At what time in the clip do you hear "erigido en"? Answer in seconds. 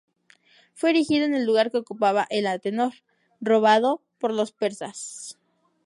0.89-1.35